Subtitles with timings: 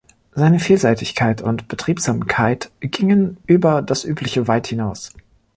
[0.31, 5.11] Seine Vielseitigkeit und Betriebsamkeit gingen über das Übliche weit hinaus.